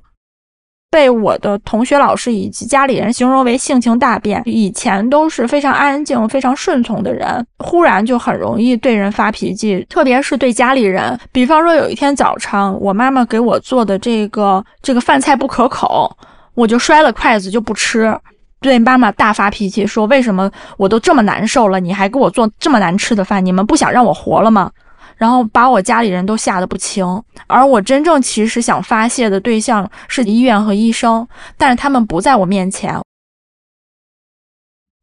[0.97, 4.41] 被我的同学、老师以及家里人形容为性情大变。
[4.45, 11.15] 以前都是非常安静、非常顺从的人，忽然就很容易对人发脾气，特别是对家里人。
[11.31, 16.11] 比方说，有一天早上，我妈妈给我做的这个这个饭菜不可口。
[16.55, 18.11] 我就摔了筷子就不吃，
[18.59, 23.45] 对妈妈大发脾气，说为什么我都这么难受了，你还给我做这么难吃的饭？
[23.45, 24.71] 你们不想让我活了吗？
[25.17, 27.05] 然后把我家里人都吓得不轻。
[27.47, 31.27] 而我真正其实想发泄的对象是医院和医生，
[31.57, 32.99] 但是他们不在我面前，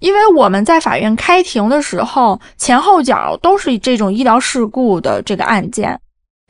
[0.01, 6.01] 因为我们在法院开庭的时候，前后脚都是这种医疗事故的这个案件。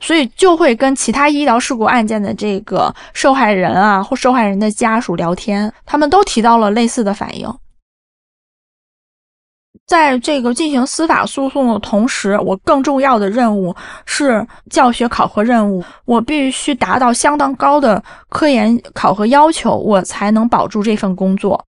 [0.01, 7.49] 所以就会跟其他医疗事故案件的这个受害人啊，或受害人的家属聊天，他们都提到了类似的反应。
[9.87, 21.63] 在这个进行司法诉讼的同时，我更重要的任务是教学考核任务，我必须达到相当高的科研考核要求，我才能保住这份工作。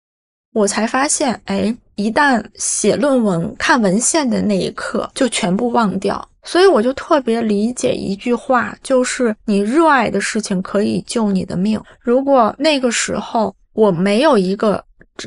[0.54, 6.28] 我才发现，哎，一旦写论文、看文献的那一刻，就全部忘掉。
[6.42, 11.80] 所以我就特别理解一句话，就是你热爱的事情可以救你的命。
[12.00, 14.84] 如果那个时候我没有一个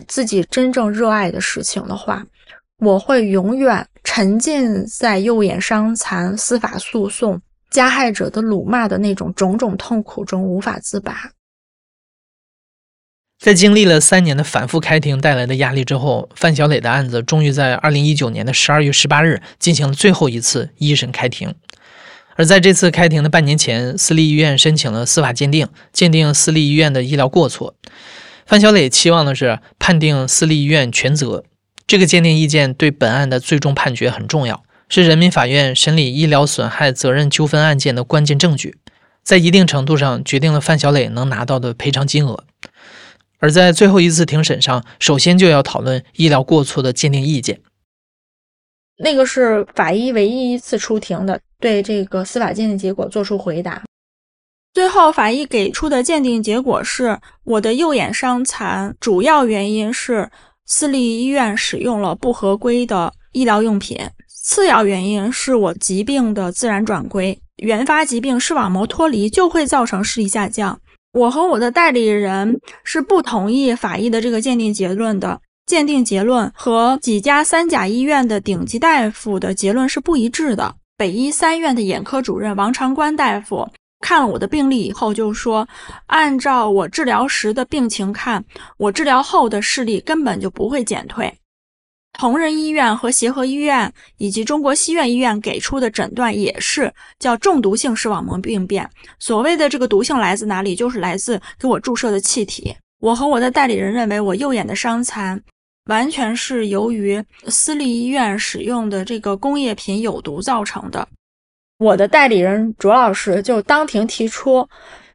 [0.08, 2.24] 自己真正热爱的事情的话，
[2.80, 11.32] 我会永远沉浸在右眼伤残、司法诉讼、加害者的辱骂的那种种种痛苦中无法自拔。
[13.38, 21.54] 在经历了三年的反复开庭带来的压力之后，范小磊的案子终于在二零一九年的十二月十八日进行了最后一次一审开庭。
[22.36, 27.76] 而在这次开庭的半年前，私立医院申请了司法鉴定，鉴定私立医院的医疗过错。
[28.46, 31.44] 范小磊期望的是判定私立医院全责。
[31.88, 38.78] 这个鉴定意见对本案的最终判决很重要，是人民法院审理医疗损害责任纠纷案件的关键证据，
[39.24, 42.44] 在一定程度上决定了范小磊能拿到的赔偿金额。
[43.40, 47.62] 而在最后一次庭审上，首先就要讨论医疗过错的鉴定意见。
[48.98, 53.84] 那个是法医唯一一次出庭的，对这个司法鉴定结果做出回答。
[54.74, 60.30] 最后，法医给出的鉴定结果是：我的右眼伤残主要原因是
[60.68, 63.98] 私立医院使用了不合规的医疗用品，
[64.28, 70.80] 次要原因是我疾病的自然转归，原发疾病视网膜脱离就会造成视力下降。
[71.14, 80.76] 我和我的代理人是不同意法医的这个鉴定结论的，鉴定结论和几家三甲医院的顶级大夫的结论是不一致的。
[80.98, 83.70] 北医三院的眼科主任王长官大夫
[84.06, 85.68] 看了我的病历以后就说，
[86.06, 88.46] 按照我治疗时的病情看，
[88.78, 91.34] 我治疗后的视力根本就不会减退。
[92.14, 98.88] 同仁医院和协和医院以及中国西苑医院给出的诊断也是叫中毒性视网膜病变。
[99.18, 100.76] 所谓的这个毒性来自哪里？
[100.76, 102.76] 就是来自给我注射的气体。
[103.00, 105.42] 我和我的代理人认为，我右眼的伤残
[105.86, 111.08] 完全是由于私立医院使用的这个工业品有毒造成的。
[111.78, 114.68] 我的代理人卓老师就当庭提出，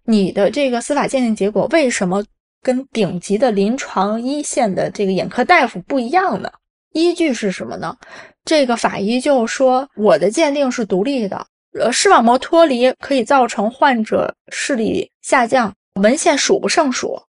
[0.04, 2.22] 你的这个司法鉴定结果为什么
[2.62, 6.50] 跟顶级的临床一线的这个眼科大夫不一样呢？
[6.92, 7.96] 依据是什么呢？
[8.44, 11.46] 这个法医就说，我的鉴定是独立的，
[11.78, 17.22] 呃，视网膜脱离可以造成患者视力下降，文献数不胜数。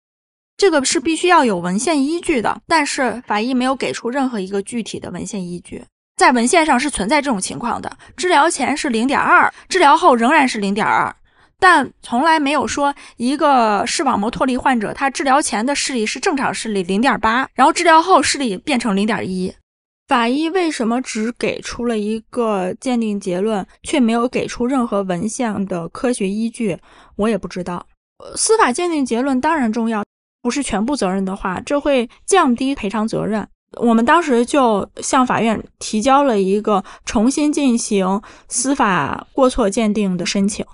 [0.56, 5.84] 这个是必须要有文献依据的，但是法医没有给出任何一个具体的文献依据。
[6.18, 11.14] 在文献上是存在这种情况的，治疗前是零点二，治疗后仍然是零点二，
[11.60, 19.54] 但从来没有说一个视网膜脱离患者，他治疗前的视力是正常视力零点八，然后治疗后视力变成零点一。
[20.08, 26.78] 法医为什么只给出了一个鉴定结论，却没有给出任何文献的科学依据？
[27.14, 27.86] 我也不知道。
[28.34, 30.02] 司法鉴定结论当然重要。
[30.40, 33.46] 不是全部责任的话，这会降低赔偿责任。
[33.76, 40.64] 我们当时就向法院提交了一个重新进行司法过错鉴定的申请。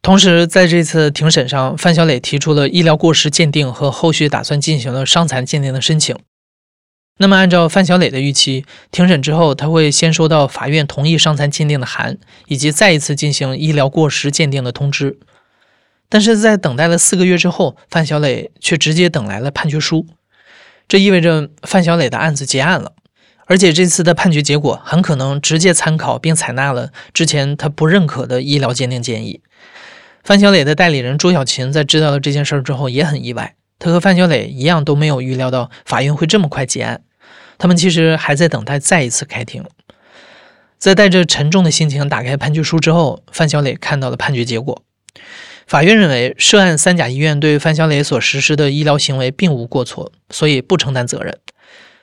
[0.00, 6.16] 同时，在这次庭审上，范小磊提出了医疗过失鉴定和后续打算进行的伤残鉴定的申请。
[7.18, 15.18] 那么，按照范小磊的预期，庭审之后他会先收到法院同意伤残鉴定的函，以及再一次进行医疗过失鉴定的通知。
[16.08, 20.06] 但是在等待了四个月之后，范小磊却直接等来了判决书，
[20.88, 22.92] 这意味着范小磊的案子结案了，
[23.46, 29.40] 而且这次的判决结果很可能直接参考并采纳了之前他不认可的医疗鉴定建议。
[30.22, 37.02] 范小磊的代理人朱小琴在知道了这件事之后也很意外，他和范小磊一样都没有预料到法院会这么快结案，
[37.58, 39.64] 他们其实还在等待再一次开庭。
[40.78, 44.82] 在带着沉重的心情打开判决书之后，范小磊看到了判决结果。
[45.66, 51.36] 法院认为，涉案三甲医院对范小磊所实施的医疗行为并无过错，所以不承担责任。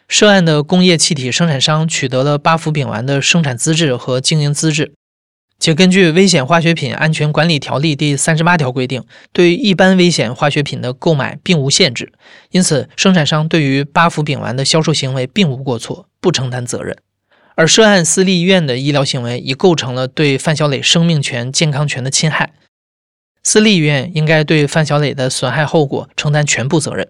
[0.10, 4.92] 涉案的工业气体生产商取得了巴氟丙烷的生产资质和经营资质，
[5.60, 9.02] 且根据《危险化学品安全管理条例》第三十八条规定，
[9.32, 12.12] 对一般危险化学品的购买并无限制，
[12.52, 16.98] 因此生产商对于巴氟丙烷的销售行为并无过错，不承担责任。
[17.56, 22.52] 而涉案私立医院的医疗行为已构成了对范小磊生命权、健康权的侵害。
[23.44, 27.08] 私立医院应该对范小磊的损害后果承担全部责任。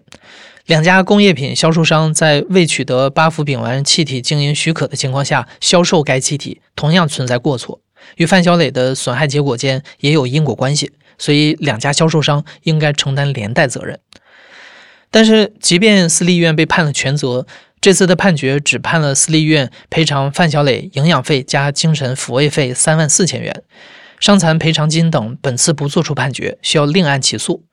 [0.66, 7.80] 两家工业品销售商在未取得巴氟丙烷气体经营许可的情况下销售该气体，同样存在过错，
[8.16, 14.00] 与范小磊的损害结果间也有因果关系，所以两家销售商应该承担连带责任。
[15.10, 17.46] 但是，即便私立医院被判了全责，
[17.80, 23.62] 这次的判决只判了私立医院赔偿范小磊营养费加精神抚慰费三万四千元。
[24.20, 27.64] 伤残赔偿金等本次不作出判决，需要另案起诉。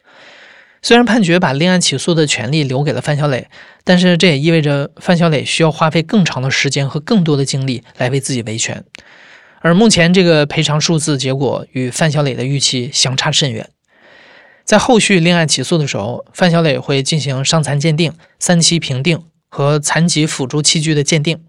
[0.82, 3.48] 虽然判决把另案起诉的权利留给了范小磊，
[3.84, 8.84] 但是这也意味着范小磊需要花费更长的时间和更多的精力来为自己维权。
[9.60, 13.70] 而目前这个赔偿数字结果与范小磊的预期相差甚远。
[14.66, 21.44] 在后续另案起诉的时候，范小磊会进行伤残鉴定、三期评定和残疾辅助器具的鉴定。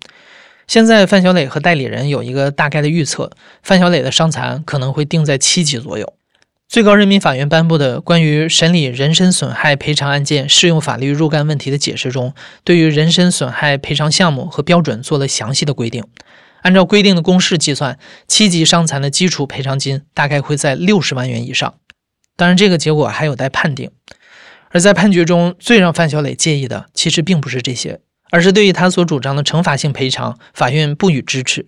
[0.66, 3.30] 现在范小磊和代理人有一个大概的预测，
[3.62, 6.14] 范小磊的伤残可能会定在七级左右。
[6.68, 12.32] 最高人民法院颁布的关于审理人身损害赔偿案件适用法律若干问题的解释中，
[12.64, 16.02] 对于人身损害赔偿项目和标准做了详细的规定。
[16.62, 21.74] 按照规定的公式计算，七级伤残的基础赔偿金大概会在六十万元以上。
[22.36, 23.90] 当然，这个结果还有待判定。
[24.70, 28.00] 而在判决中最让范小磊介意的，其实并不是这些。
[28.32, 31.66] 而是对于他所主张的惩罚性赔偿，法院不予支持。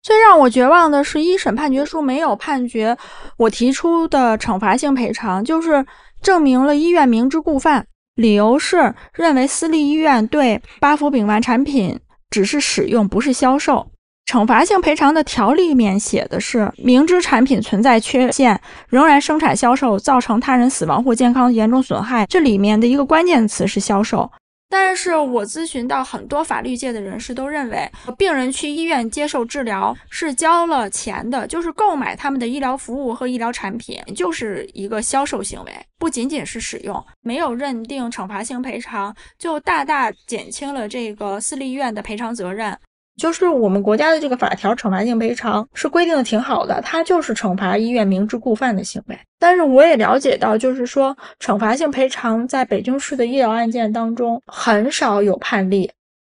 [0.00, 2.96] 最让我绝望的是，一审判决书没有判决
[3.36, 5.84] 我提出的惩罚性赔偿，就是
[6.22, 7.86] 证明了医院明知故犯。
[8.14, 11.98] 理由是认为私立医院对巴氟丙烷产品
[12.30, 13.90] 只是使用，不是销售。
[14.26, 22.24] 惩罚性赔偿的条例里面写的是明知产品存在缺陷，仍然生产销售，造成他人死亡或健康严重损害。
[22.26, 24.30] 这里面的一个关键词是销售。
[24.72, 42.74] 但是我咨询到很多法律界的人士都认为，病人去医院接受治疗是交了钱的，就是购买他们的医疗服务和医疗产品，就是一个销售行为，不仅仅是使用，没有认定惩罚性赔偿，就大大减轻了这个私立医院的赔偿责任。
[43.16, 49.18] 就是我们国家的这个法条，惩罚性赔偿是规定的挺好的，它就是惩罚医院明知故犯的行为。
[49.38, 55.90] 但是我也了解到，就是说惩罚性赔偿在北京市的医疗案件当中很少有判例，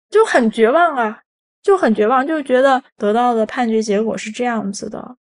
[0.08, 1.18] 就很绝望啊，
[1.62, 5.16] 就很绝望，就觉得得到的判决结果是这样子的。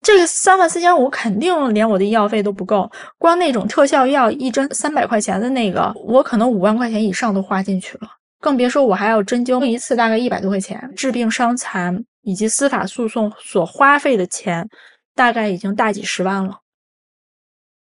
[0.00, 8.08] 这个三万四千五肯定连我的医药费都不够，光那种特效药一针三百块钱的那个，我可能五万块钱以上都花进去了，
[8.40, 14.68] 更别说我还要针灸一次大概一百多块钱，治病伤残以及司法诉讼所花费的钱，
[15.14, 16.58] 大概已经大几十万了。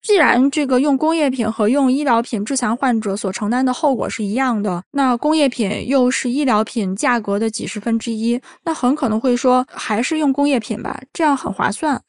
[0.03, 12.03] 既然这个用工业品和用医疗品致残患者所承担的后果是一样的，那工业品又是医疗品价格的几十分之一，那很可能会说还是用工业品吧，这样很划算。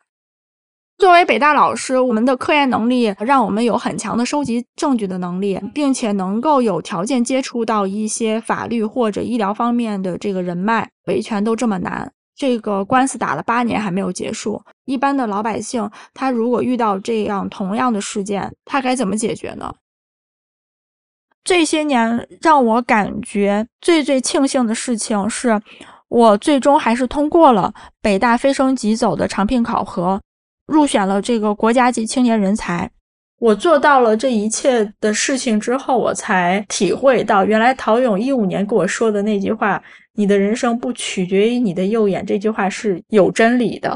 [1.01, 12.13] 作为北大老师，我们的科研能力让我们有很强的收集证据的能力，并且能够有条件接触到一些法律或者医疗方面的这个人脉，维权都这么难。
[12.35, 19.73] 这个官司打了八年还没有结束，一般的老百姓，他如果遇到这样同样的事件，他该怎么解决呢？
[21.43, 25.59] 这些年让我感觉最最庆幸的事情是，
[26.09, 27.73] 我最终还是通过了
[28.03, 30.21] 北大非升即走的长聘考核，
[30.71, 32.89] 入选了这个国家级青年人才。
[33.39, 39.81] 我做到了这一切的事情之后，我才体会到，原来陶勇一五年跟我说的那句话。
[40.13, 43.95] 你的人生不取决于你的右眼，这句话是有真理的。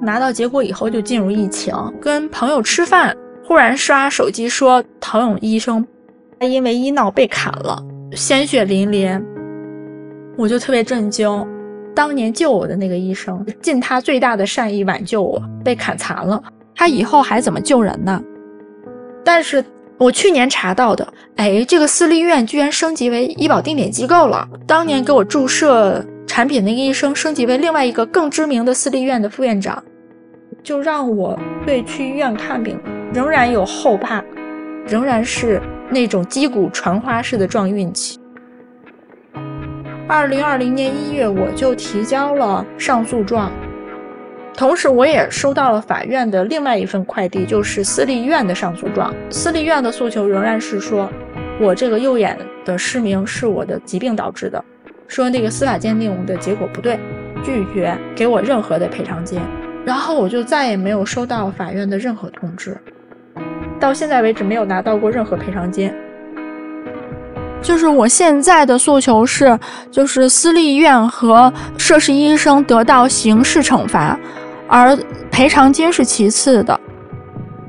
[0.00, 3.14] 拿到结果以后就进入疫情，跟朋友吃饭，
[3.44, 5.86] 忽然刷手机说陶勇医生
[6.40, 7.78] 他因为医闹被砍了，
[8.12, 9.22] 鲜血淋淋，
[10.38, 11.46] 我就特别震惊。
[12.00, 16.42] 当年救我的那个医生，尽他最大的善意挽救我，被砍残了，
[16.74, 18.18] 他以后还怎么救人呢？
[19.22, 19.62] 但是。
[19.98, 24.48] 我去年查到的，哎，这个私立医院居然升级为医保定点机构了。
[24.66, 29.84] 当年给我注射产品那个医生升级为另外一个更知名的私立医院的副院长，
[30.62, 32.80] 就让我对去医院看病
[33.12, 34.24] 仍然有后怕，
[34.86, 38.18] 仍然是那种击鼓传花式的撞运气。
[40.12, 43.48] 二零二零年一月，我就提交了上诉状。
[44.56, 49.14] 同时，我也收到了法院的另外一份快递，就是私立医院的上诉状。
[49.30, 51.08] 私立医院的诉求仍然是说，
[51.60, 54.64] 我这个右眼的失明是我的疾病导致的，
[55.06, 56.98] 说那个司法鉴定的结果不对，
[57.44, 59.40] 拒绝给我任何的赔偿金。
[59.84, 62.76] 然后我就再也没有收到法院的任何通知，
[63.78, 65.94] 到现在为止没有拿到过任何赔偿金。
[67.62, 69.58] 就是我现在的诉求是，
[69.90, 74.18] 就是私立医院和涉事医生得到刑事惩罚。
[74.68, 74.96] 而
[75.30, 76.78] 赔偿金是其次的。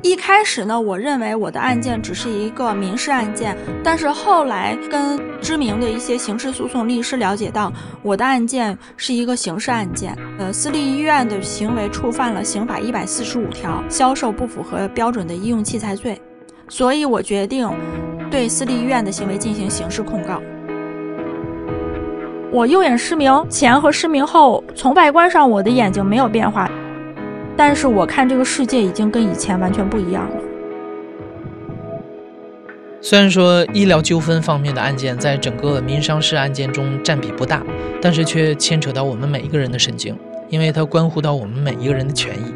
[0.02, 7.72] 一开始呢，我认为我的案件只是一个民事案件，但是后来跟知名的一些刑事诉讼律师了解到，
[8.02, 10.16] 我的案件是一个刑事案件。
[10.38, 16.20] 呃，私立医院的行为触犯了刑法一百四十五条，销售不符合标准的医用器材罪，
[16.68, 17.68] 所以我决定
[18.32, 20.40] 对私立医院的行为进行刑事控告。
[22.50, 26.68] 我右眼失明前和失明后，从外观上我的眼睛没有变化。
[27.56, 30.36] 但是我看这个世界已经跟以前完全不一样了。
[33.02, 37.62] 虽然说医疗纠纷方面的案件在整个民商事案件中占比不大，
[38.00, 40.16] 但是却牵扯到我们每一个人的神经，
[40.48, 42.54] 因为它关乎到我们每一个人的权益。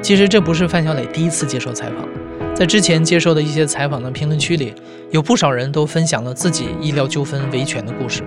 [0.00, 2.08] 其实这不是范小磊第一次接受采访，
[2.54, 4.72] 在之前接受的一些采访的评论区里，
[5.10, 8.22] 有不少人都分享了自己医疗纠纷维权的故事。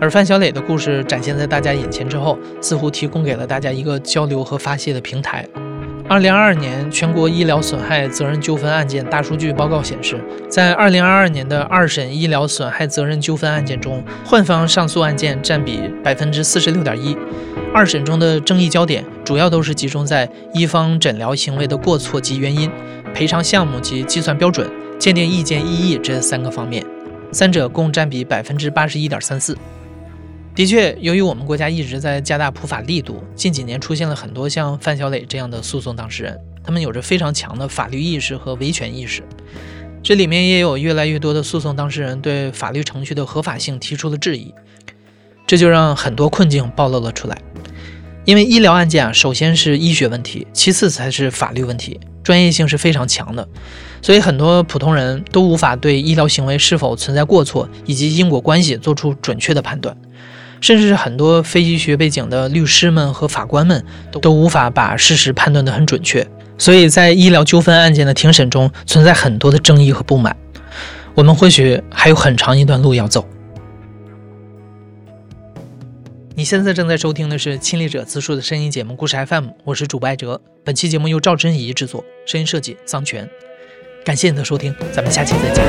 [0.00, 5.46] 而范小磊的故事展现在大家眼前之后，似乎提供给了大家一个交流和发泄的平台。
[6.08, 17.16] 二零二二年全国医疗损害责任纠纷案件大数据报告显示，在二零二二年的二审医疗损害责任纠纷案件中，患方上诉案件占比百分之四十六点一。
[17.72, 22.68] 二审中的争议焦点主要都是集中在医方诊疗行为的过错及原因、
[23.14, 24.68] 赔偿项目及计算标准、
[24.98, 26.84] 鉴定意见异议这三个方面，
[27.30, 29.56] 三者共占比百分之八十一点三四。
[30.52, 39.22] 的确，由于我们国家一直在加大普法力度，近几年出现了很多像范小磊这样的诉讼当事人，他们有着非常强的法律意识和维权意识。
[40.02, 44.52] 这里面也有越来越多的诉讼当事人对法律程序的合法性提出了质疑，
[45.50, 47.36] 这就让很多困境暴露了出来。
[48.24, 53.48] 因为医疗案件啊，首先是医学问题，其次才是法律问题，专业性是非常强的，
[54.00, 59.96] 所以很多普通人都无法对医疗行为是否存在过错以及因果关系做出准确的判断。
[60.60, 63.84] 甚至是很多非医学背景的律师们和法官们
[64.22, 66.24] 都无法把事实判断得很准确，
[66.58, 70.36] 所以在医疗纠纷案件的庭审中存在很多的争议和不满。
[71.16, 73.26] 我们或许还有很长一段路要走。
[76.40, 80.40] 你现在正在收听的是亲历者自述的声音节目《故事 FM》，我是主播艾哲。
[80.64, 83.28] 本期节目由赵真怡制作，声音设计桑泉。
[84.02, 85.62] 感谢你的收听，咱们下期再见。